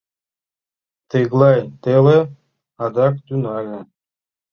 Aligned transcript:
Тыглай 1.09 1.59
теле 1.81 2.19
адак 2.83 3.15
тӱҥале. 3.25 3.79